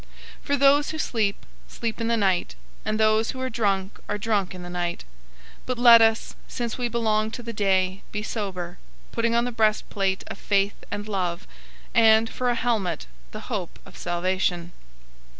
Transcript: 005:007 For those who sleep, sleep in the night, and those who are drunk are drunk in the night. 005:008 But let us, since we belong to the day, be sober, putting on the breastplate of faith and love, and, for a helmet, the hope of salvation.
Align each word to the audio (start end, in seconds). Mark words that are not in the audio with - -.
005:007 0.01 0.07
For 0.41 0.57
those 0.57 0.89
who 0.89 0.97
sleep, 0.97 1.45
sleep 1.67 2.01
in 2.01 2.07
the 2.07 2.17
night, 2.17 2.55
and 2.85 2.99
those 2.99 3.29
who 3.31 3.39
are 3.39 3.51
drunk 3.51 3.99
are 4.09 4.17
drunk 4.17 4.55
in 4.55 4.63
the 4.63 4.67
night. 4.71 5.05
005:008 5.59 5.61
But 5.67 5.77
let 5.77 6.01
us, 6.01 6.33
since 6.47 6.75
we 6.75 6.87
belong 6.87 7.29
to 7.29 7.43
the 7.43 7.53
day, 7.53 8.01
be 8.11 8.23
sober, 8.23 8.79
putting 9.11 9.35
on 9.35 9.45
the 9.45 9.51
breastplate 9.51 10.23
of 10.25 10.39
faith 10.39 10.83
and 10.89 11.07
love, 11.07 11.45
and, 11.93 12.27
for 12.31 12.49
a 12.49 12.55
helmet, 12.55 13.05
the 13.29 13.41
hope 13.41 13.77
of 13.85 13.95
salvation. 13.95 14.71